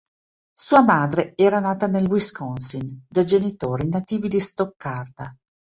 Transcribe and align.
Sua 0.59 0.81
madre 0.81 1.33
era 1.35 1.59
nata 1.59 1.85
nel 1.85 2.07
Wisconsin 2.07 3.03
da 3.07 3.21
genitori 3.21 3.87
nativi 3.87 4.29
di 4.29 4.39
Stoccarda. 4.39 5.35